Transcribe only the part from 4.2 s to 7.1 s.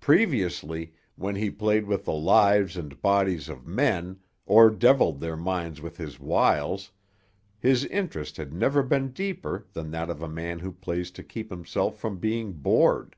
or devilled their minds with his wiles,